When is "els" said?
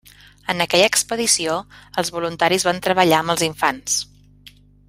2.03-2.11, 3.37-3.47